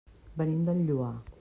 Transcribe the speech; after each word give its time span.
Venim 0.41 0.63
del 0.69 0.81
Lloar. 0.89 1.15